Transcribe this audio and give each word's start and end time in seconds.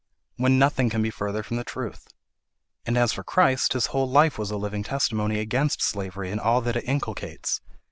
When 0.35 0.57
nothing 0.57 0.89
can 0.89 1.03
be 1.03 1.11
further 1.11 1.43
from 1.43 1.57
the 1.57 1.63
truth. 1.63 2.07
And 2.87 2.97
as 2.97 3.13
for 3.13 3.23
Christ, 3.23 3.73
his 3.73 3.85
whole 3.93 4.09
life 4.09 4.39
was 4.39 4.49
a 4.49 4.57
living 4.57 4.81
testimony 4.81 5.37
against 5.37 5.83
slavery 5.83 6.31
and 6.31 6.41
all 6.41 6.59
that 6.61 6.75
it 6.75 6.85
inculcates. 6.85 7.61